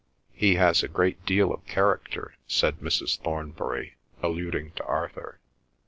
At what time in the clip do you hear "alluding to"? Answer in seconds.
4.23-4.83